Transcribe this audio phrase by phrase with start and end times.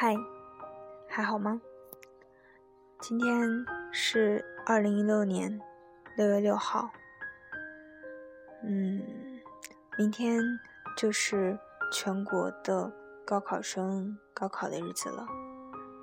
[0.00, 0.16] 嗨，
[1.08, 1.60] 还好吗？
[3.00, 5.60] 今天是二零一六年
[6.16, 6.88] 六月六号。
[8.62, 9.02] 嗯，
[9.98, 10.40] 明天
[10.96, 11.58] 就是
[11.90, 12.92] 全国的
[13.26, 15.26] 高考生高考的日子了。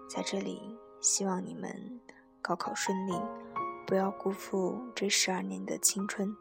[0.10, 2.02] 在这里，希望你们
[2.42, 3.14] 高考顺利，
[3.88, 6.36] 不要辜负这十二年的青春。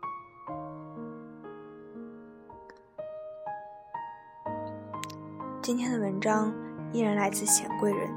[5.62, 6.52] 今天的文章。
[6.95, 8.09] 依然来自显贵人。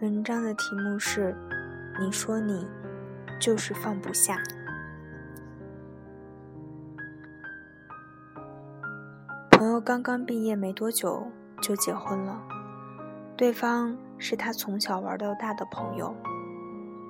[0.00, 1.34] 文章的题目是：
[1.98, 2.64] 你说你
[3.40, 4.38] 就是放不下。
[9.50, 11.26] 朋友刚刚毕业没多久
[11.60, 12.40] 就结婚了，
[13.36, 16.14] 对方是他从小玩到大的朋友，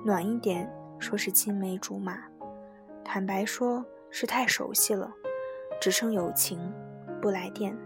[0.03, 0.67] 暖一点
[0.97, 2.17] 说是青梅竹马，
[3.03, 5.11] 坦白说是太熟悉了，
[5.79, 6.59] 只剩友情，
[7.21, 7.77] 不来电。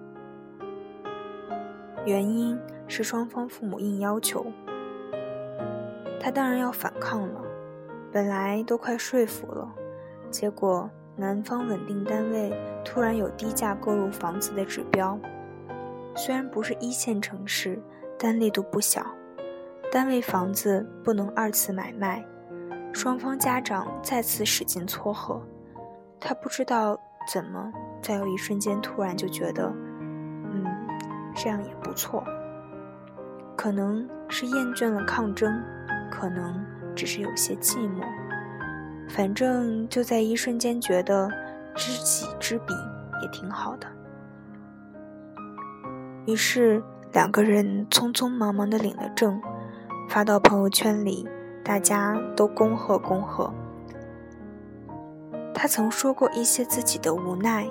[2.05, 4.45] 原因是双方父母硬要求，
[6.19, 7.42] 他当然要反抗了。
[8.11, 9.69] 本来都快说服了，
[10.31, 12.52] 结果男方稳定单位
[12.83, 15.20] 突然有低价购入房子的指标，
[16.16, 17.80] 虽然不是一线城市，
[18.17, 19.05] 但力度不小。
[19.92, 22.25] 单位房子不能二次买卖，
[22.94, 25.42] 双方家长再次使劲撮合，
[26.20, 27.00] 他不知道
[27.31, 29.72] 怎么，在有一瞬间突然就觉得。
[31.42, 32.22] 这样也不错，
[33.56, 35.50] 可能是厌倦了抗争，
[36.12, 36.62] 可能
[36.94, 38.04] 只是有些寂寞，
[39.08, 41.32] 反正就在一瞬间觉得
[41.76, 42.73] 知己知彼
[43.23, 43.88] 也挺好的。
[46.26, 49.42] 于是两个人匆匆忙忙的领了证，
[50.10, 51.26] 发到朋友圈里，
[51.64, 53.50] 大家都恭贺恭贺。
[55.54, 57.66] 他曾说过一些自己的无奈，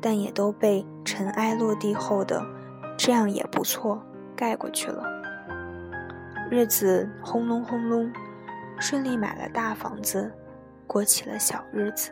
[0.00, 2.42] 但也都被尘埃落地后的。
[2.96, 4.02] 这样也不错，
[4.34, 5.04] 盖过去了。
[6.50, 8.10] 日子轰隆轰隆，
[8.78, 10.32] 顺利买了大房子，
[10.86, 12.10] 过起了小日子。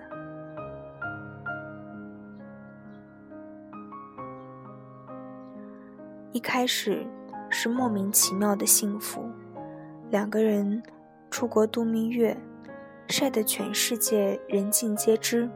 [6.33, 7.07] 一开始
[7.51, 9.31] 是莫名其妙的幸福，
[10.11, 10.83] 两个人
[11.31, 12.37] 出国度蜜月，
[13.09, 15.49] 晒得全世界人尽皆知，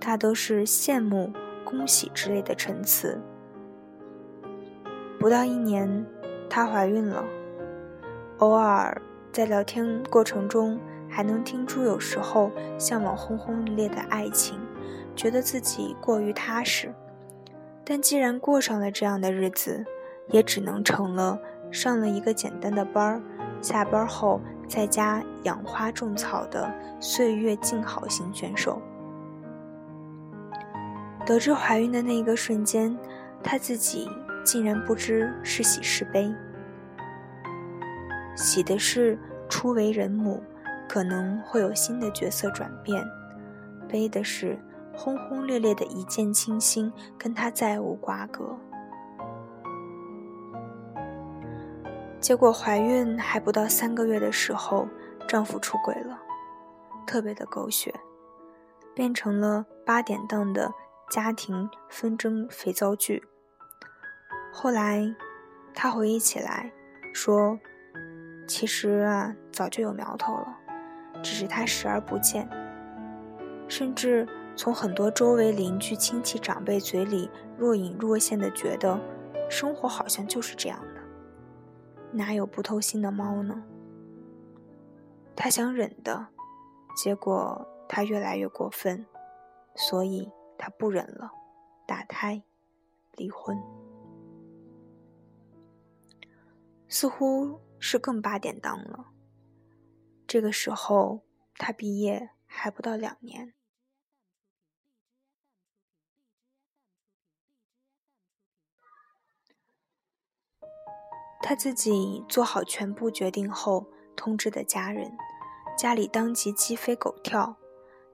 [0.00, 1.32] 大都是羡慕、
[1.64, 3.20] 恭喜之类的陈词。
[5.22, 6.04] 不到一年，
[6.50, 7.24] 她怀孕了。
[8.38, 9.00] 偶尔
[9.30, 14.58] 在聊天过程中，还能听出有时候向往轰轰烈烈的爱情，
[15.14, 16.92] 觉得自己过于踏实。
[17.84, 19.84] 但既然过上了这样的日子，
[20.26, 21.38] 也只能成了
[21.70, 23.22] 上了一个简单的班儿，
[23.60, 26.68] 下班后在家养花种草的
[26.98, 28.82] 岁月静好型选手。
[31.24, 32.98] 得知怀孕的那一个瞬间，
[33.40, 34.10] 她自己。
[34.44, 36.34] 竟然不知是喜是悲，
[38.36, 40.42] 喜的是初为人母，
[40.88, 43.02] 可能会有新的角色转变；
[43.88, 44.58] 悲的是
[44.94, 48.56] 轰轰烈烈的一见倾心，跟他再无瓜葛。
[52.20, 54.86] 结果怀孕还不到三个月的时候，
[55.26, 56.20] 丈夫出轨了，
[57.06, 57.94] 特别的狗血，
[58.94, 60.72] 变成了八点档的
[61.10, 63.22] 家庭纷争肥皂剧。
[64.54, 65.12] 后来，
[65.74, 66.70] 他回忆起来，
[67.14, 67.58] 说
[68.46, 70.58] ：“其实啊，早就有苗头了，
[71.22, 72.46] 只是他视而不见。
[73.66, 79.00] 甚至从很多周围邻居、亲戚、长辈嘴里若隐若现的觉得，
[79.48, 81.00] 生活好像就是这样的，
[82.12, 83.64] 哪有不偷腥的猫呢？
[85.34, 86.28] 他想忍的，
[86.94, 89.06] 结果他越来越过分，
[89.74, 91.32] 所以他不忍了，
[91.86, 92.42] 打胎，
[93.16, 93.58] 离婚。”
[96.92, 99.14] 似乎是更八点档了。
[100.26, 103.54] 这个时候，他毕业还不到两年。
[111.40, 115.16] 他自己做好全部决定后，通知的家人，
[115.78, 117.56] 家里当即鸡飞狗跳。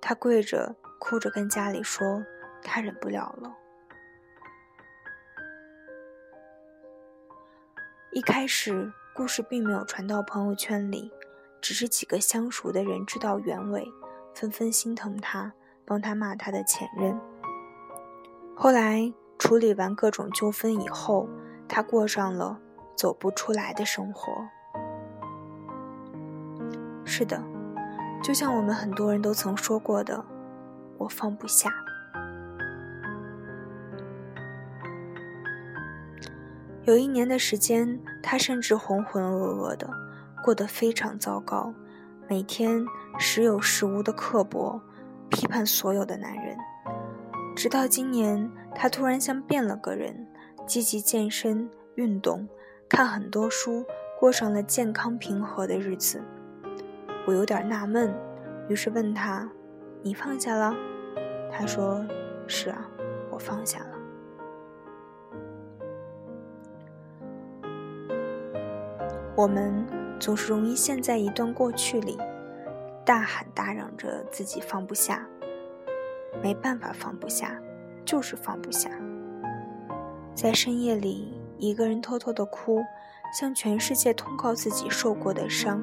[0.00, 2.22] 他跪着哭着跟家里说
[2.62, 3.52] ：“他忍不了了。”
[8.18, 11.12] 一开始，故事并没有传到朋友圈里，
[11.60, 13.86] 只是几个相熟的人知道原委，
[14.34, 15.52] 纷纷心疼他，
[15.84, 17.16] 帮他骂他的前任。
[18.56, 21.28] 后来处理完各种纠纷以后，
[21.68, 22.58] 他过上了
[22.96, 24.32] 走不出来的生活。
[27.04, 27.40] 是的，
[28.20, 30.24] 就像我们很多人都曾说过的，
[30.96, 31.72] 我放不下。
[36.88, 39.86] 有一年的时间，他甚至浑浑噩噩的，
[40.42, 41.74] 过得非常糟糕，
[42.26, 42.82] 每天
[43.18, 44.80] 时有时无的刻薄、
[45.28, 46.56] 批判所有的男人。
[47.54, 50.26] 直到今年，他突然像变了个人，
[50.66, 52.48] 积极健身、运动，
[52.88, 53.84] 看很多书，
[54.18, 56.22] 过上了健康平和的日子。
[57.26, 58.18] 我有点纳闷，
[58.70, 59.46] 于是问他
[60.02, 60.74] ：“你放下了？”
[61.52, 62.02] 他说
[62.48, 62.88] ：“是啊，
[63.30, 63.87] 我放下了。”
[69.38, 69.86] 我们
[70.18, 72.18] 总是容易陷在一段过去里，
[73.04, 75.24] 大喊大嚷着自己放不下，
[76.42, 77.56] 没办法放不下，
[78.04, 78.90] 就是放不下。
[80.34, 82.82] 在深夜里，一个人偷偷的哭，
[83.32, 85.80] 向全世界通告自己受过的伤，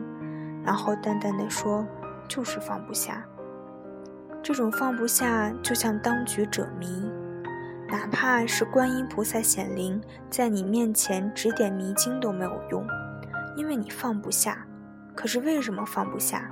[0.62, 1.88] 然后淡淡的说
[2.28, 3.26] ：“就是放不下。”
[4.44, 7.10] 这种放不下，就像当局者迷，
[7.88, 12.86] 哪怕是观音菩萨显灵，在你面前指点迷津都没有用。
[13.56, 14.66] 因为你放不下，
[15.16, 16.50] 可是为什么放不下？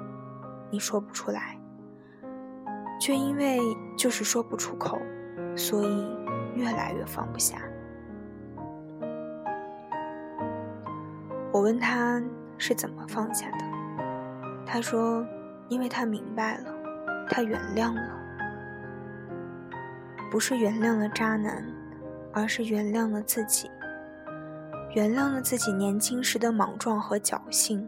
[0.70, 1.60] 你说不出来，
[3.00, 3.60] 却因为
[3.98, 5.00] 就是说不出口，
[5.56, 6.18] 所以
[6.56, 7.58] 越来越放不下。
[11.52, 12.20] 我问他
[12.58, 13.66] 是怎么放下的，
[14.66, 15.24] 他说：
[15.70, 16.74] 因为他明白了，
[17.30, 18.20] 他原谅了，
[20.32, 21.64] 不是原谅了渣男，
[22.34, 23.70] 而是原谅了自己。
[24.94, 27.88] 原谅了自己年轻时的莽撞和侥幸，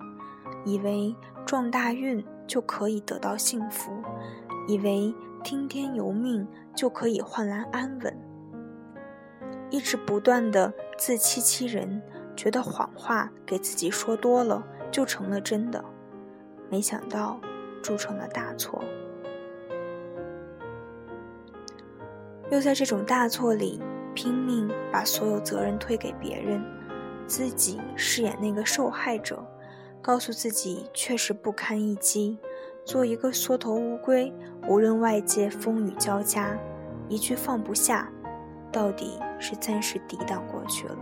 [0.65, 1.15] 以为
[1.45, 3.91] 撞大运就可以得到幸福，
[4.67, 5.13] 以为
[5.43, 8.17] 听天由命就可以换来安稳，
[9.69, 12.01] 一直不断的自欺欺人，
[12.35, 15.85] 觉得谎话给自己说多了就成了真的，
[16.71, 17.39] 没想到
[17.83, 18.83] 铸成了大错，
[22.49, 23.79] 又在这种大错里
[24.15, 26.74] 拼命把所有责任推给别人。
[27.27, 29.43] 自己饰演那个受害者，
[30.01, 32.37] 告诉自己确实不堪一击，
[32.85, 34.31] 做一个缩头乌龟，
[34.67, 36.57] 无论外界风雨交加，
[37.09, 38.07] 一句放不下，
[38.71, 40.97] 到底是暂时抵挡过去了，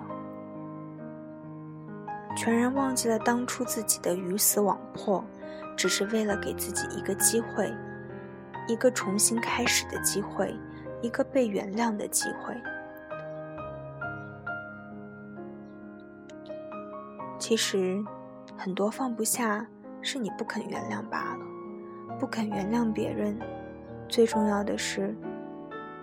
[2.37, 5.23] 全然忘记了当初自己的鱼死网破，
[5.75, 7.71] 只是为了给自己一个机会，
[8.67, 10.55] 一个重新开始的机会，
[11.01, 12.55] 一个被原谅的机会。
[17.45, 18.01] 其实，
[18.57, 19.67] 很多放不下
[20.01, 21.45] 是你不肯原谅罢了。
[22.17, 23.37] 不肯原谅别人，
[24.07, 25.13] 最重要的是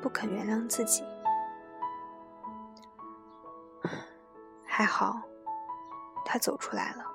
[0.02, 1.02] 不肯原谅自己。
[4.66, 5.18] 还好，
[6.26, 7.06] 他走出来了。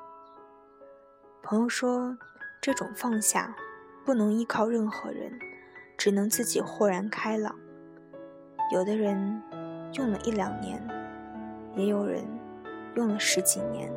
[1.43, 2.17] 朋友说，
[2.59, 3.55] 这种放下
[4.03, 5.39] 不能依靠任何人，
[5.95, 7.55] 只能自己豁然开朗。
[8.71, 9.39] 有的人
[9.93, 10.83] 用了一两年，
[11.75, 12.25] 也有人
[12.95, 13.93] 用了十几年。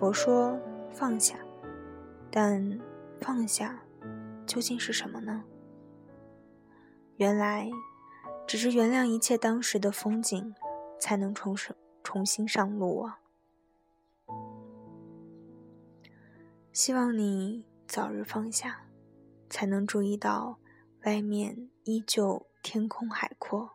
[0.00, 0.58] 佛说
[0.90, 1.38] 放下，
[2.30, 2.80] 但
[3.20, 3.78] 放下
[4.46, 5.44] 究竟是什么呢？
[7.16, 7.68] 原来，
[8.46, 10.54] 只是原谅一切当时的风景，
[10.98, 13.20] 才能重生重新上路啊！
[16.72, 18.86] 希望你早日放下，
[19.50, 20.58] 才能注意到
[21.04, 23.72] 外面依旧天空海阔。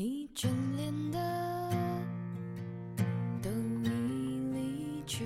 [0.00, 1.18] 你眷恋的
[3.42, 3.50] 都
[3.82, 5.24] 已离去，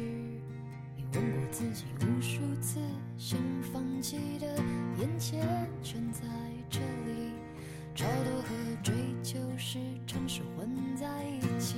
[0.96, 2.80] 你问过自己无数次，
[3.18, 3.38] 想
[3.70, 4.46] 放弃的
[4.98, 5.46] 眼前
[5.82, 6.22] 全在
[6.70, 7.32] 这里，
[7.94, 11.76] 超脱和追求时常是混在一起。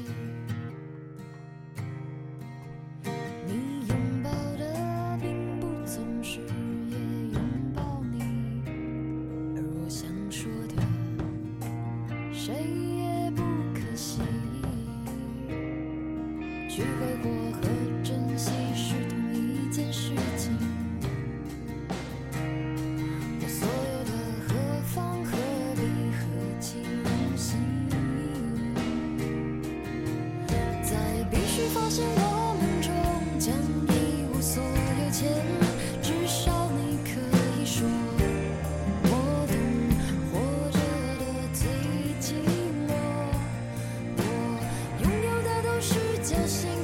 [46.26, 46.83] 这幸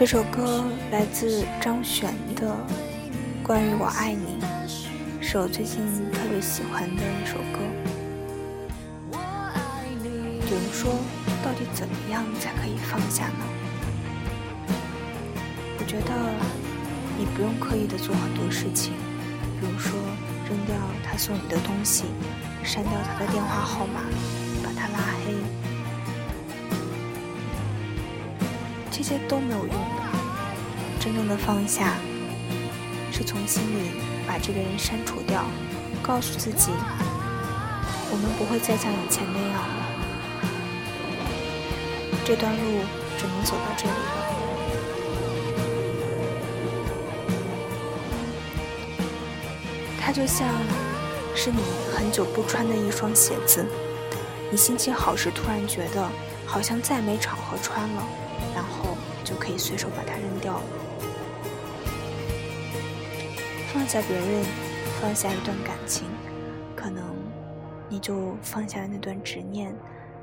[0.00, 2.48] 这首歌来自张悬的
[3.46, 4.42] 《关于我爱你》，
[5.22, 5.78] 是我最近
[6.10, 7.60] 特别喜欢的一首歌。
[9.12, 10.40] 我爱你。
[10.50, 10.90] 有人说，
[11.42, 13.44] 到底怎么样才可以放下呢？
[15.78, 16.12] 我觉得
[17.18, 18.92] 你不用刻意的做很多事情，
[19.58, 19.92] 比如说
[20.48, 22.04] 扔掉他送你的东西，
[22.62, 24.02] 删掉他的电话号码，
[24.62, 25.34] 把他拉黑，
[28.90, 30.02] 这些都没有用的。
[31.00, 31.94] 真正的放下，
[33.10, 33.92] 是从心里
[34.28, 35.42] 把这个人删除掉，
[36.02, 36.70] 告诉自己，
[38.12, 39.79] 我们不会再像以前那样。
[42.24, 42.58] 这段路
[43.18, 43.96] 只能走到这里了。
[50.00, 50.48] 它就像
[51.34, 51.58] 是你
[51.92, 53.64] 很久不穿的一双鞋子，
[54.50, 56.08] 你心情好时突然觉得
[56.46, 58.02] 好像再没场合穿了，
[58.54, 60.62] 然后就可以随手把它扔掉了。
[63.72, 64.44] 放下别人，
[65.00, 66.08] 放下一段感情，
[66.74, 67.04] 可能
[67.88, 69.72] 你就放下了那段执念，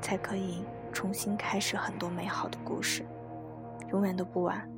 [0.02, 0.62] 才可以。
[0.92, 3.06] 重新开始很多美好的故事，
[3.90, 4.68] 永远都不晚，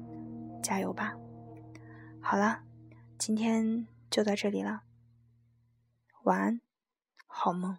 [0.63, 1.15] 加油吧！
[2.21, 2.63] 好了，
[3.19, 4.83] 今天就到这里了，
[6.25, 6.61] 晚安，
[7.27, 7.79] 好梦。